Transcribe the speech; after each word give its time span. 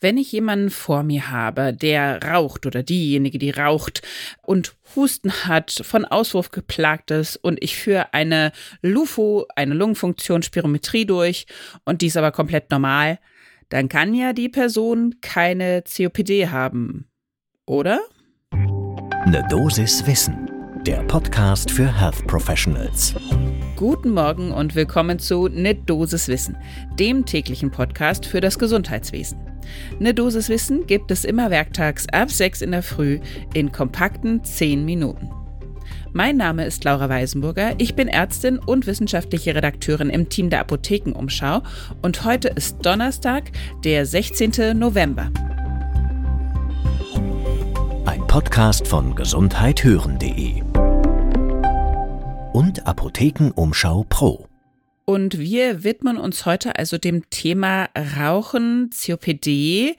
Wenn 0.00 0.18
ich 0.18 0.30
jemanden 0.32 0.68
vor 0.68 1.02
mir 1.02 1.30
habe, 1.30 1.72
der 1.72 2.22
raucht 2.22 2.66
oder 2.66 2.82
diejenige, 2.82 3.38
die 3.38 3.50
raucht 3.50 4.02
und 4.42 4.74
Husten 4.94 5.32
hat, 5.44 5.80
von 5.82 6.04
Auswurf 6.04 6.50
geplagt 6.50 7.10
ist 7.10 7.36
und 7.36 7.62
ich 7.62 7.76
führe 7.76 8.12
eine 8.12 8.52
LUFO, 8.82 9.46
eine 9.56 9.74
Lungenfunktion 9.74 10.42
Spirometrie 10.42 11.06
durch 11.06 11.46
und 11.84 12.02
die 12.02 12.08
ist 12.08 12.16
aber 12.18 12.30
komplett 12.30 12.70
normal, 12.70 13.18
dann 13.70 13.88
kann 13.88 14.12
ja 14.12 14.34
die 14.34 14.50
Person 14.50 15.16
keine 15.22 15.82
COPD 15.82 16.48
haben. 16.48 17.08
Oder? 17.64 18.00
Eine 18.50 19.46
Dosis 19.48 20.06
Wissen, 20.06 20.50
der 20.86 21.02
Podcast 21.04 21.70
für 21.70 21.90
Health 22.00 22.26
Professionals. 22.26 23.14
Guten 23.76 24.12
Morgen 24.12 24.52
und 24.52 24.74
willkommen 24.74 25.18
zu 25.18 25.48
Ne 25.48 25.74
Dosis 25.74 26.28
Wissen, 26.28 26.56
dem 26.98 27.26
täglichen 27.26 27.70
Podcast 27.70 28.24
für 28.24 28.40
das 28.40 28.58
Gesundheitswesen. 28.58 29.38
Eine 30.00 30.14
Dosis 30.14 30.48
Wissen 30.48 30.86
gibt 30.86 31.10
es 31.10 31.26
immer 31.26 31.50
werktags 31.50 32.06
ab 32.10 32.30
6 32.30 32.62
in 32.62 32.70
der 32.70 32.82
Früh 32.82 33.20
in 33.52 33.72
kompakten 33.72 34.42
10 34.42 34.86
Minuten. 34.86 35.30
Mein 36.14 36.38
Name 36.38 36.64
ist 36.64 36.84
Laura 36.84 37.10
Weisenburger, 37.10 37.74
ich 37.76 37.94
bin 37.94 38.08
Ärztin 38.08 38.58
und 38.58 38.86
wissenschaftliche 38.86 39.54
Redakteurin 39.54 40.08
im 40.08 40.30
Team 40.30 40.48
der 40.48 40.60
Apothekenumschau 40.60 41.60
und 42.00 42.24
heute 42.24 42.48
ist 42.48 42.78
Donnerstag, 42.80 43.52
der 43.84 44.06
16. 44.06 44.78
November. 44.78 45.30
Ein 48.06 48.26
Podcast 48.26 48.88
von 48.88 49.14
gesundheithören.de 49.14 50.62
und 52.56 52.86
Apothekenumschau 52.86 54.06
Pro. 54.08 54.48
Und 55.04 55.38
wir 55.38 55.84
widmen 55.84 56.16
uns 56.16 56.46
heute 56.46 56.76
also 56.78 56.96
dem 56.96 57.28
Thema 57.28 57.90
Rauchen, 57.94 58.88
COPD 58.98 59.94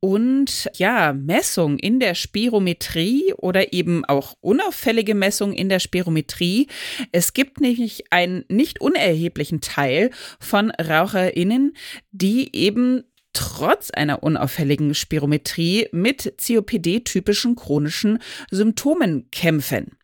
und 0.00 0.68
ja, 0.74 1.12
Messung 1.12 1.78
in 1.78 2.00
der 2.00 2.16
Spirometrie 2.16 3.32
oder 3.34 3.72
eben 3.72 4.04
auch 4.06 4.34
unauffällige 4.40 5.14
Messung 5.14 5.52
in 5.52 5.68
der 5.68 5.78
Spirometrie. 5.78 6.66
Es 7.12 7.32
gibt 7.32 7.60
nämlich 7.60 8.10
einen 8.10 8.44
nicht 8.48 8.80
unerheblichen 8.80 9.60
Teil 9.60 10.10
von 10.40 10.72
RaucherInnen, 10.72 11.76
die 12.10 12.56
eben 12.56 13.04
trotz 13.34 13.92
einer 13.92 14.24
unauffälligen 14.24 14.96
Spirometrie 14.96 15.86
mit 15.92 16.34
COPD-typischen 16.44 17.54
chronischen 17.54 18.18
Symptomen 18.50 19.30
kämpfen. 19.30 19.96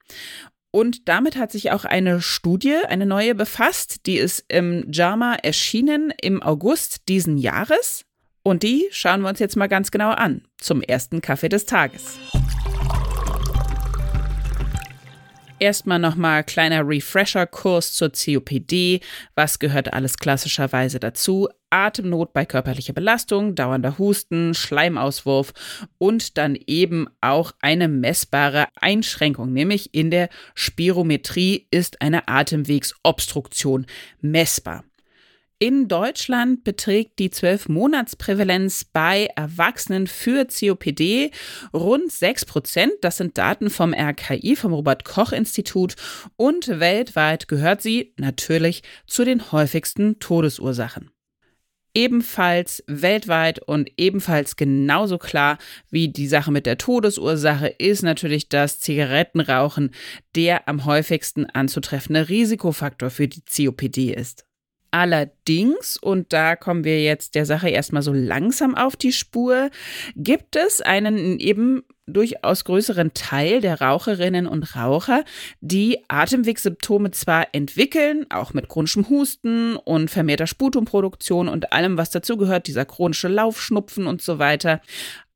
Und 0.73 1.09
damit 1.09 1.37
hat 1.37 1.51
sich 1.51 1.73
auch 1.73 1.85
eine 1.85 2.21
Studie, 2.21 2.77
eine 2.89 3.07
neue 3.07 3.35
befasst, 3.35 4.07
die 4.07 4.19
ist 4.19 4.45
im 4.49 4.91
JAMA 4.91 5.35
erschienen 5.43 6.13
im 6.21 6.43
August 6.43 7.09
diesen 7.09 7.39
Jahres. 7.39 8.05
Und 8.43 8.63
die 8.63 8.87
schauen 8.91 9.23
wir 9.23 9.29
uns 9.29 9.41
jetzt 9.41 9.57
mal 9.57 9.69
ganz 9.69 9.91
genau 9.91 10.11
an 10.11 10.43
zum 10.59 10.81
ersten 10.81 11.21
Kaffee 11.21 11.49
des 11.49 11.67
Tages. 11.67 12.19
Erstmal 15.61 15.99
nochmal 15.99 16.43
kleiner 16.43 16.89
Refresher-Kurs 16.89 17.93
zur 17.93 18.11
COPD. 18.11 19.01
Was 19.35 19.59
gehört 19.59 19.93
alles 19.93 20.17
klassischerweise 20.17 20.99
dazu? 20.99 21.51
Atemnot 21.69 22.33
bei 22.33 22.47
körperlicher 22.47 22.95
Belastung, 22.95 23.55
dauernder 23.55 23.99
Husten, 23.99 24.55
Schleimauswurf 24.55 25.53
und 25.99 26.39
dann 26.39 26.57
eben 26.67 27.09
auch 27.21 27.53
eine 27.61 27.89
messbare 27.89 28.69
Einschränkung, 28.81 29.53
nämlich 29.53 29.95
in 29.95 30.11
der 30.11 30.31
Spirometrie 30.55 31.69
ist 31.71 32.01
eine 32.01 32.27
Atemwegsobstruktion 32.27 33.85
messbar. 34.23 34.85
In 35.63 35.89
Deutschland 35.89 36.65
beträgt 36.65 37.19
die 37.19 37.29
12-Monats-Prävalenz 37.29 38.87
bei 38.87 39.29
Erwachsenen 39.37 40.07
für 40.07 40.47
COPD 40.47 41.33
rund 41.75 42.11
6 42.11 42.47
Prozent. 42.47 42.93
Das 43.03 43.19
sind 43.19 43.37
Daten 43.37 43.69
vom 43.69 43.93
RKI, 43.93 44.57
vom 44.57 44.73
Robert-Koch-Institut. 44.73 45.97
Und 46.37 46.81
weltweit 46.81 47.47
gehört 47.47 47.83
sie 47.83 48.15
natürlich 48.17 48.83
zu 49.07 49.23
den 49.23 49.53
häufigsten 49.53 50.19
Todesursachen. 50.19 51.11
Ebenfalls 51.93 52.83
weltweit 52.87 53.59
und 53.59 53.91
ebenfalls 53.99 54.57
genauso 54.57 55.19
klar 55.19 55.59
wie 55.91 56.09
die 56.09 56.29
Sache 56.29 56.53
mit 56.53 56.65
der 56.65 56.79
Todesursache 56.79 57.69
ist 57.69 58.03
natürlich 58.03 58.49
das 58.49 58.81
Zigarettenrauchen 58.81 59.91
der 60.35 60.69
am 60.69 60.87
häufigsten 60.87 61.45
anzutreffende 61.45 62.31
Risikofaktor 62.31 63.11
für 63.11 63.29
die 63.29 63.43
COPD 63.43 64.15
ist. 64.15 64.47
Allerdings, 64.91 65.97
und 65.97 66.33
da 66.33 66.57
kommen 66.57 66.85
wir 66.85 67.03
jetzt 67.03 67.35
der 67.35 67.47
Sache 67.47 67.69
erstmal 67.69 68.03
so 68.03 68.13
langsam 68.13 68.75
auf 68.75 68.97
die 68.97 69.13
Spur, 69.13 69.71
gibt 70.17 70.57
es 70.57 70.81
einen 70.81 71.39
eben 71.39 71.83
durchaus 72.11 72.65
größeren 72.65 73.15
Teil 73.15 73.61
der 73.61 73.81
Raucherinnen 73.81 74.47
und 74.47 74.77
Raucher, 74.77 75.25
die 75.61 75.99
Atemwegssymptome 76.09 77.11
zwar 77.13 77.49
entwickeln, 77.53 78.27
auch 78.31 78.53
mit 78.53 78.69
chronischem 78.69 79.09
Husten 79.09 79.77
und 79.77 80.11
vermehrter 80.11 80.47
Sputumproduktion 80.47 81.49
und 81.49 81.73
allem, 81.73 81.97
was 81.97 82.11
dazugehört, 82.11 82.67
dieser 82.67 82.85
chronische 82.85 83.29
Laufschnupfen 83.29 84.07
und 84.07 84.23
so 84.23 84.39
weiter, 84.39 84.81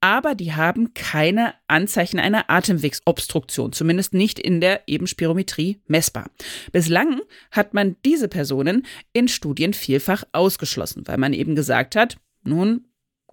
aber 0.05 0.35
die 0.35 0.53
haben 0.53 0.93
keine 0.93 1.55
Anzeichen 1.67 2.21
einer 2.21 2.51
Atemwegsobstruktion, 2.51 3.73
zumindest 3.73 4.13
nicht 4.13 4.39
in 4.39 4.61
der 4.61 4.83
eben 4.87 5.07
Spirometrie 5.07 5.81
messbar. 5.87 6.31
Bislang 6.73 7.23
hat 7.51 7.73
man 7.73 7.97
diese 8.05 8.29
Personen 8.29 8.85
in 9.15 9.29
Studien 9.29 9.73
vielfach 9.73 10.25
ausgeschlossen, 10.33 11.05
weil 11.07 11.17
man 11.17 11.33
eben 11.33 11.55
gesagt 11.55 11.97
hat, 11.97 12.19
nun 12.43 12.85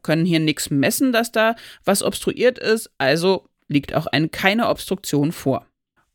können 0.03 0.25
hier 0.25 0.39
nichts 0.39 0.69
messen, 0.69 1.11
dass 1.11 1.31
da 1.31 1.55
was 1.83 2.03
obstruiert 2.03 2.59
ist, 2.59 2.91
also 2.97 3.45
liegt 3.67 3.93
auch 3.93 4.07
eine, 4.07 4.29
keine 4.29 4.67
Obstruktion 4.67 5.31
vor. 5.31 5.65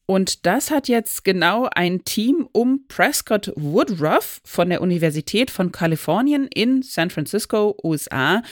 Und 0.06 0.46
das 0.46 0.70
hat 0.70 0.86
jetzt 0.86 1.24
genau 1.24 1.68
ein 1.74 2.04
Team 2.04 2.48
um 2.52 2.86
Prescott 2.86 3.52
Woodruff 3.56 4.40
von 4.44 4.70
der 4.70 4.80
Universität 4.80 5.50
von 5.50 5.72
Kalifornien 5.72 6.46
in 6.46 6.82
San 6.82 7.10
Francisco, 7.10 7.76
USA, 7.82 8.42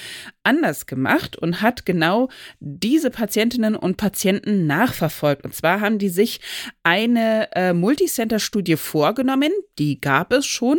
anders 0.42 0.86
gemacht 0.86 1.36
und 1.36 1.62
hat 1.62 1.86
genau 1.86 2.28
diese 2.58 3.10
Patientinnen 3.10 3.76
und 3.76 3.96
Patienten 3.96 4.66
nachverfolgt. 4.66 5.44
Und 5.44 5.54
zwar 5.54 5.80
haben 5.80 5.98
die 5.98 6.08
sich 6.08 6.40
eine 6.82 7.48
äh, 7.54 7.72
Multicenter-Studie 7.72 8.76
vorgenommen, 8.76 9.52
die 9.78 10.00
gab 10.00 10.32
es 10.32 10.46
schon. 10.46 10.78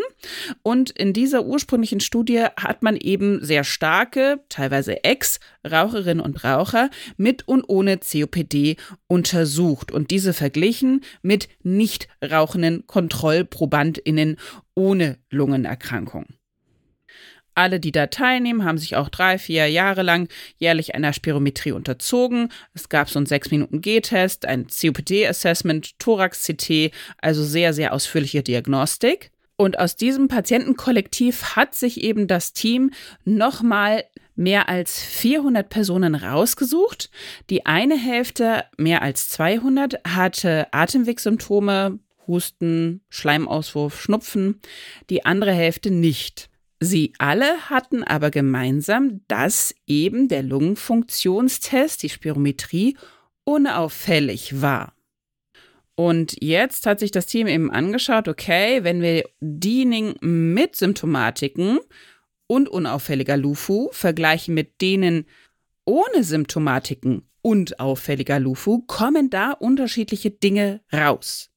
Und 0.62 0.92
in 0.92 1.14
dieser 1.14 1.46
ursprünglichen 1.46 2.02
Studie 2.02 2.44
hat 2.58 2.84
man 2.84 2.98
eben 2.98 3.44
sehr 3.44 3.64
starke, 3.64 4.42
teilweise 4.50 5.06
Ex-Raucherinnen 5.06 6.24
und 6.24 6.44
Raucher 6.44 6.90
mit 7.16 7.48
und 7.48 7.64
ohne 7.68 7.98
COPD 7.98 8.76
untersucht 9.08 9.92
und 9.92 10.12
diese 10.12 10.34
verglichen 10.34 10.65
mit 11.22 11.48
nicht 11.64 12.08
rauchenden 12.24 12.88
Kontrollprobandinnen 12.88 14.38
ohne 14.74 15.18
Lungenerkrankung. 15.30 16.26
Alle, 17.58 17.80
die 17.80 17.94
da 17.94 18.08
teilnehmen, 18.08 18.66
haben 18.66 18.78
sich 18.78 18.98
auch 18.98 19.08
drei, 19.08 19.38
vier 19.38 19.68
Jahre 19.70 20.04
lang 20.04 20.28
jährlich 20.58 20.94
einer 20.94 21.14
Spirometrie 21.14 21.72
unterzogen. 21.72 22.52
Es 22.74 22.90
gab 22.90 23.10
so 23.10 23.18
einen 23.18 23.28
sechs 23.28 23.50
Minuten 23.50 23.80
G-Test, 23.80 24.46
ein 24.46 24.68
COPD-Assessment, 24.68 25.98
Thorax-CT, 25.98 26.92
also 27.22 27.46
sehr, 27.46 27.74
sehr 27.74 27.94
ausführliche 27.94 28.44
Diagnostik. 28.44 29.32
Und 29.56 29.80
aus 29.80 29.96
diesem 29.96 30.28
Patientenkollektiv 30.28 31.56
hat 31.56 31.76
sich 31.76 32.02
eben 32.02 32.28
das 32.28 32.52
Team 32.52 32.92
nochmal 33.24 34.04
mehr 34.36 34.70
als 34.70 35.02
400 35.02 35.70
Personen 35.70 36.16
rausgesucht. 36.16 37.10
Die 37.50 37.66
eine 37.66 37.98
Hälfte, 37.98 38.66
mehr 38.78 39.02
als 39.02 39.30
200, 39.30 40.00
hatte 40.08 40.68
Atemwegssymptome, 40.72 42.00
Husten, 42.28 43.02
Schleimauswurf, 43.10 44.02
Schnupfen, 44.02 44.62
die 45.10 45.26
andere 45.26 45.52
Hälfte 45.54 45.92
nicht. 45.92 46.50
Sie 46.80 47.14
alle 47.18 47.70
hatten 47.70 48.04
aber 48.04 48.32
gemeinsam, 48.32 49.22
dass 49.28 49.74
eben 49.88 50.28
der 50.28 50.44
Lungenfunktionstest, 50.44 52.04
die 52.04 52.10
Spirometrie, 52.10 52.98
unauffällig 53.44 54.62
war. 54.62 54.94
Und 55.96 56.36
jetzt 56.42 56.86
hat 56.86 57.00
sich 57.00 57.12
das 57.12 57.26
Team 57.26 57.48
eben 57.48 57.72
angeschaut, 57.72 58.28
okay, 58.28 58.84
wenn 58.84 59.02
wir 59.02 59.24
diejenigen 59.40 60.16
mit 60.22 60.76
Symptomatiken 60.76 61.80
und 62.48 62.70
unauffälliger 62.70 63.38
LUFU 63.38 63.90
vergleichen 63.92 64.54
mit 64.54 64.82
denen 64.82 65.26
ohne 65.86 66.24
Symptomatiken 66.24 67.24
und 67.42 67.80
auffälliger 67.80 68.40
LUFU, 68.40 68.82
kommen 68.88 69.30
da 69.30 69.52
unterschiedliche 69.52 70.32
Dinge 70.32 70.82
raus. 70.92 71.52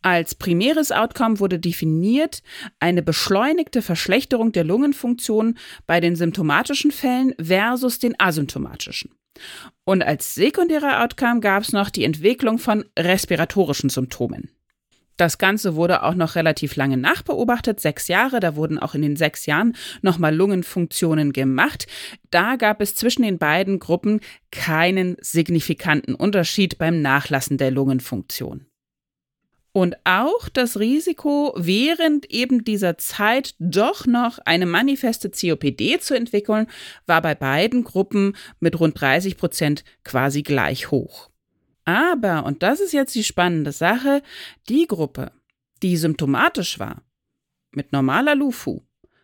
Als 0.00 0.36
primäres 0.36 0.92
Outcome 0.92 1.40
wurde 1.40 1.58
definiert 1.58 2.42
eine 2.78 3.02
beschleunigte 3.02 3.82
Verschlechterung 3.82 4.52
der 4.52 4.62
Lungenfunktion 4.62 5.58
bei 5.86 5.98
den 5.98 6.14
symptomatischen 6.14 6.92
Fällen 6.92 7.34
versus 7.40 7.98
den 7.98 8.14
asymptomatischen. 8.18 9.10
Und 9.84 10.02
als 10.02 10.34
sekundärer 10.34 11.02
Outcome 11.02 11.40
gab 11.40 11.64
es 11.64 11.72
noch 11.72 11.90
die 11.90 12.04
Entwicklung 12.04 12.58
von 12.58 12.84
respiratorischen 12.96 13.90
Symptomen. 13.90 14.50
Das 15.18 15.36
Ganze 15.36 15.74
wurde 15.74 16.04
auch 16.04 16.14
noch 16.14 16.36
relativ 16.36 16.76
lange 16.76 16.96
nachbeobachtet, 16.96 17.80
sechs 17.80 18.06
Jahre. 18.06 18.38
Da 18.38 18.54
wurden 18.54 18.78
auch 18.78 18.94
in 18.94 19.02
den 19.02 19.16
sechs 19.16 19.46
Jahren 19.46 19.74
nochmal 20.00 20.34
Lungenfunktionen 20.34 21.32
gemacht. 21.32 21.88
Da 22.30 22.54
gab 22.54 22.80
es 22.80 22.94
zwischen 22.94 23.22
den 23.22 23.36
beiden 23.36 23.80
Gruppen 23.80 24.20
keinen 24.52 25.16
signifikanten 25.20 26.14
Unterschied 26.14 26.78
beim 26.78 27.02
Nachlassen 27.02 27.58
der 27.58 27.72
Lungenfunktion. 27.72 28.66
Und 29.72 29.96
auch 30.04 30.48
das 30.48 30.78
Risiko, 30.78 31.52
während 31.56 32.30
eben 32.30 32.64
dieser 32.64 32.96
Zeit 32.96 33.56
doch 33.58 34.06
noch 34.06 34.38
eine 34.44 34.66
manifeste 34.66 35.30
COPD 35.30 35.98
zu 35.98 36.14
entwickeln, 36.14 36.68
war 37.06 37.22
bei 37.22 37.34
beiden 37.34 37.82
Gruppen 37.82 38.36
mit 38.60 38.78
rund 38.78 39.00
30 39.00 39.36
Prozent 39.36 39.84
quasi 40.04 40.42
gleich 40.42 40.92
hoch. 40.92 41.28
Aber, 41.88 42.44
und 42.44 42.62
das 42.62 42.80
ist 42.80 42.92
jetzt 42.92 43.14
die 43.14 43.24
spannende 43.24 43.72
Sache, 43.72 44.22
die 44.68 44.86
Gruppe, 44.86 45.32
die 45.82 45.96
symptomatisch 45.96 46.78
war, 46.78 47.00
mit 47.70 47.94
normaler 47.94 48.34
LUFU, 48.34 48.82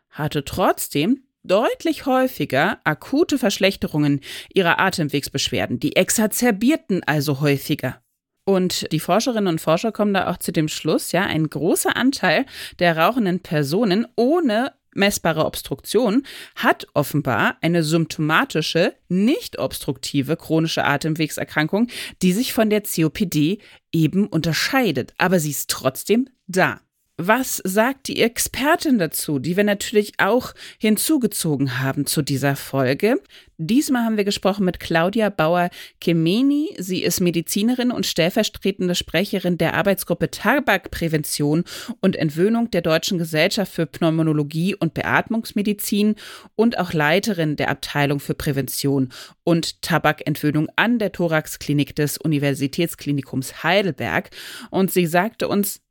hatte 0.09 0.47
trotzdem 0.47 1.25
deutlich 1.43 2.07
häufiger 2.07 2.81
akute 2.85 3.37
Verschlechterungen 3.37 4.23
ihrer 4.55 4.81
Atemwegsbeschwerden. 4.81 5.79
Die 5.79 5.95
exazerbierten 5.97 7.03
also 7.05 7.43
häufiger. 7.43 8.01
Und 8.47 8.91
die 8.93 9.01
Forscherinnen 9.01 9.49
und 9.49 9.61
Forscher 9.61 9.93
kommen 9.93 10.15
da 10.15 10.31
auch 10.31 10.39
zu 10.39 10.51
dem 10.51 10.69
Schluss, 10.69 11.13
ja, 11.13 11.25
ein 11.25 11.51
großer 11.51 11.95
Anteil 11.95 12.47
der 12.79 12.97
rauchenden 12.97 13.41
Personen 13.41 14.07
ohne 14.17 14.73
messbare 14.95 15.45
Obstruktion 15.45 16.25
hat 16.55 16.87
offenbar 16.95 17.57
eine 17.61 17.83
symptomatische, 17.83 18.95
nicht 19.09 19.59
obstruktive 19.59 20.37
chronische 20.37 20.85
Atemwegserkrankung, 20.85 21.89
die 22.23 22.33
sich 22.33 22.53
von 22.53 22.71
der 22.71 22.83
COPD 22.83 23.59
eben 23.93 24.27
unterscheidet, 24.27 25.15
aber 25.19 25.41
sie 25.41 25.51
ist 25.51 25.71
trotzdem 25.71 26.29
da. 26.47 26.81
Was 27.17 27.59
sagt 27.59 28.09
die 28.09 28.21
Expertin 28.21 28.99
dazu, 28.99 29.39
die 29.39 29.57
wir 29.57 29.63
natürlich 29.63 30.15
auch 30.19 30.53
hinzugezogen 30.79 31.79
haben 31.79 32.07
zu 32.07 32.23
dieser 32.23 32.57
Folge? 32.57 33.21
Diesmal 33.57 34.03
haben 34.05 34.17
wir 34.17 34.25
gesprochen 34.25 34.65
mit 34.65 34.81
Claudia 34.81 35.29
Bauer-Kemeni. 35.29 36.75
Sie 36.77 37.05
ist 37.05 37.21
Medizinerin 37.21 37.93
und 37.93 38.05
stellvertretende 38.05 38.97
Sprecherin 38.97 39.59
der 39.59 39.75
Arbeitsgruppe 39.75 40.33
Tabakprävention 40.33 41.63
und 42.01 42.17
Entwöhnung 42.17 42.73
der 42.73 42.83
Deutschen 42.83 43.19
Gesellschaft 43.19 43.73
für 43.73 43.87
Pneumonologie 43.87 44.75
und 44.75 44.95
Beatmungsmedizin 44.95 46.17
und 46.57 46.79
auch 46.79 46.93
Leiterin 46.93 47.55
der 47.55 47.71
Abteilung 47.71 48.19
für 48.19 48.35
Prävention 48.35 49.11
und 49.45 49.83
Tabakentwöhnung 49.83 50.67
an 50.75 50.99
der 50.99 51.13
Thoraxklinik 51.13 51.95
des 51.95 52.19
Universitätsklinikums 52.19 53.63
Heidelberg. 53.63 54.31
Und 54.71 54.91
sie 54.91 55.07
sagte 55.07 55.47
uns, 55.47 55.84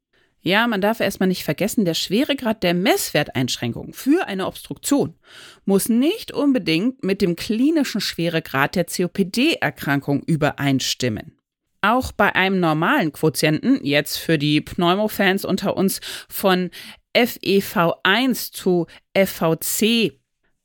ja, 0.44 0.68
man 0.68 0.82
darf 0.82 1.00
erstmal 1.00 1.30
nicht 1.30 1.46
vergessen, 1.46 1.86
der 1.86 1.94
Schweregrad 1.94 2.64
der 2.64 2.74
Messwerteinschränkung 2.74 3.94
für 3.94 4.28
eine 4.28 4.46
Obstruktion 4.46 5.16
muss 5.64 5.88
nicht 5.88 6.34
unbedingt 6.34 7.02
mit 7.02 7.22
dem 7.22 7.38
klinischen 7.38 8.02
Schweregrad 8.02 8.76
der 8.76 8.86
COPD-Erkrankung 8.86 10.22
übereinstimmen. 10.24 11.38
Auch 11.82 12.12
bei 12.12 12.36
einem 12.36 12.60
normalen 12.60 13.14
Quotienten, 13.14 13.86
jetzt 13.86 14.18
für 14.18 14.38
die 14.38 14.60
Pneumofans 14.60 15.46
unter 15.46 15.78
uns, 15.78 16.02
von 16.28 16.72
FEV1 17.16 18.52
zu 18.52 18.88
FVC, 19.16 20.20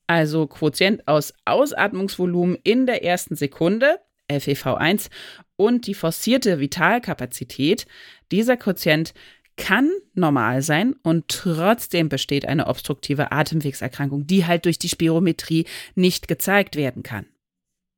also 0.08 0.48
Quotient 0.48 1.06
aus 1.06 1.34
Ausatmungsvolumen 1.44 2.56
in 2.64 2.86
der 2.86 3.04
ersten 3.04 3.36
Sekunde, 3.36 4.00
FEV1, 4.28 5.08
und 5.56 5.86
die 5.86 5.94
forcierte 5.94 6.60
Vitalkapazität, 6.60 7.86
dieser 8.30 8.56
Quotient 8.56 9.12
kann 9.58 9.90
normal 10.14 10.62
sein 10.62 10.94
und 11.02 11.28
trotzdem 11.28 12.08
besteht 12.08 12.46
eine 12.46 12.68
obstruktive 12.68 13.32
Atemwegserkrankung, 13.32 14.26
die 14.26 14.46
halt 14.46 14.64
durch 14.64 14.78
die 14.78 14.88
Spirometrie 14.88 15.66
nicht 15.94 16.28
gezeigt 16.28 16.76
werden 16.76 17.02
kann. 17.02 17.26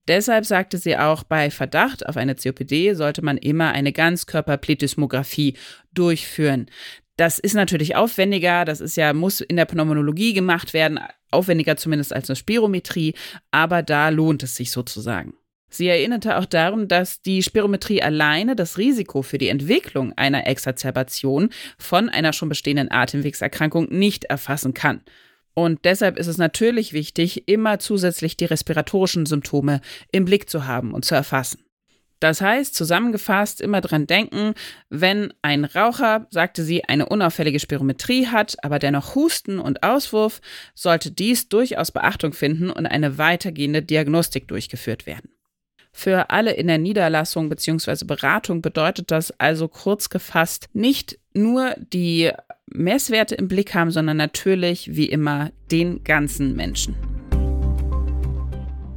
Deshalb 0.09 0.45
sagte 0.45 0.79
sie 0.79 0.97
auch, 0.97 1.23
bei 1.23 1.51
Verdacht 1.51 2.05
auf 2.07 2.17
eine 2.17 2.35
COPD 2.35 2.95
sollte 2.95 3.23
man 3.23 3.37
immer 3.37 3.71
eine 3.71 3.93
Ganzkörperplethysmographie 3.93 5.55
durchführen. 5.93 6.67
Das 7.17 7.39
ist 7.39 7.55
natürlich 7.55 7.95
aufwendiger, 7.95 8.65
das 8.65 8.81
ist 8.81 8.97
ja, 8.97 9.13
muss 9.13 9.41
in 9.41 9.57
der 9.57 9.67
Pneumonologie 9.67 10.33
gemacht 10.33 10.73
werden, 10.73 10.99
aufwendiger 11.31 11.77
zumindest 11.77 12.13
als 12.13 12.29
eine 12.29 12.37
Spirometrie, 12.37 13.15
aber 13.51 13.83
da 13.83 14.09
lohnt 14.09 14.43
es 14.43 14.57
sich 14.57 14.71
sozusagen. 14.73 15.35
Sie 15.71 15.87
erinnerte 15.87 16.37
auch 16.37 16.45
darum, 16.45 16.89
dass 16.89 17.23
die 17.23 17.43
Spirometrie 17.43 18.03
alleine 18.03 18.57
das 18.57 18.77
Risiko 18.77 19.23
für 19.23 19.39
die 19.39 19.49
Entwicklung 19.49 20.13
einer 20.17 20.47
Exazerbation 20.47 21.51
von 21.79 22.09
einer 22.09 22.33
schon 22.33 22.49
bestehenden 22.49 22.91
Atemwegserkrankung 22.91 23.89
nicht 23.91 24.25
erfassen 24.25 24.75
kann. 24.75 25.03
Und 25.55 25.85
deshalb 25.85 26.19
ist 26.19 26.27
es 26.27 26.39
natürlich 26.39 26.93
wichtig, 26.93 27.49
immer 27.49 27.79
zusätzlich 27.79 28.37
die 28.37 28.45
respiratorischen 28.45 29.27
Symptome 29.27 29.81
im 30.11 30.25
Blick 30.25 30.51
zu 30.51 30.67
haben 30.67 30.93
und 30.93 31.05
zu 31.05 31.15
erfassen. 31.15 31.65
Das 32.21 32.43
heißt, 32.43 32.75
zusammengefasst, 32.75 33.63
immer 33.63 33.81
dran 33.81 34.07
denken, 34.07 34.53
wenn 34.91 35.33
ein 35.41 35.65
Raucher, 35.65 36.27
sagte 36.31 36.65
sie, 36.65 36.85
eine 36.85 37.09
unauffällige 37.09 37.59
Spirometrie 37.59 38.27
hat, 38.27 38.63
aber 38.63 38.79
dennoch 38.79 39.15
Husten 39.15 39.59
und 39.59 39.83
Auswurf, 39.83 40.43
sollte 40.75 41.11
dies 41.11 41.49
durchaus 41.49 41.91
Beachtung 41.91 42.35
finden 42.35 42.71
und 42.71 42.87
eine 42.87 43.17
weitergehende 43.17 43.83
Diagnostik 43.83 44.49
durchgeführt 44.49 45.07
werden. 45.07 45.31
Für 46.01 46.31
alle 46.31 46.53
in 46.53 46.67
der 46.67 46.79
Niederlassung 46.79 47.51
bzw. 47.51 48.07
Beratung 48.07 48.63
bedeutet 48.63 49.11
das 49.11 49.39
also 49.39 49.69
kurz 49.69 50.09
gefasst 50.09 50.71
nicht 50.73 51.19
nur 51.35 51.75
die 51.93 52.31
Messwerte 52.73 53.35
im 53.35 53.49
Blick 53.49 53.75
haben, 53.75 53.91
sondern 53.91 54.17
natürlich 54.17 54.97
wie 54.97 55.11
immer 55.11 55.51
den 55.71 56.03
ganzen 56.03 56.57
Menschen. 56.57 56.97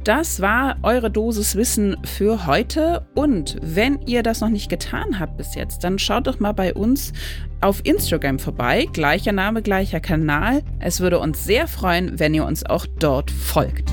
Das 0.02 0.40
war 0.40 0.78
eure 0.82 1.10
Dosis 1.10 1.56
Wissen 1.56 1.98
für 2.04 2.46
heute. 2.46 3.06
Und 3.14 3.58
wenn 3.60 4.00
ihr 4.06 4.22
das 4.22 4.40
noch 4.40 4.48
nicht 4.48 4.70
getan 4.70 5.20
habt 5.20 5.36
bis 5.36 5.54
jetzt, 5.54 5.84
dann 5.84 5.98
schaut 5.98 6.26
doch 6.26 6.40
mal 6.40 6.52
bei 6.52 6.72
uns 6.72 7.12
auf 7.60 7.84
Instagram 7.84 8.38
vorbei. 8.38 8.88
Gleicher 8.94 9.32
Name, 9.32 9.60
gleicher 9.60 10.00
Kanal. 10.00 10.62
Es 10.80 11.00
würde 11.00 11.18
uns 11.18 11.44
sehr 11.44 11.68
freuen, 11.68 12.18
wenn 12.18 12.32
ihr 12.32 12.46
uns 12.46 12.64
auch 12.64 12.86
dort 12.98 13.30
folgt. 13.30 13.92